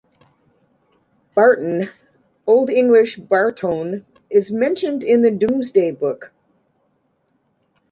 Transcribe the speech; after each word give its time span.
Barton, 1.35 1.89
Old 2.47 2.71
English 2.71 3.19
"Bartone", 3.19 4.03
is 4.31 4.49
mentioned 4.51 5.03
in 5.03 5.21
the 5.21 5.29
Domesday 5.29 5.91
Book. 5.91 6.33